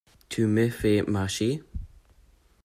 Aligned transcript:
Tu 0.29 0.47
me 0.47 0.67
fais 0.71 1.03
marcher? 1.03 1.61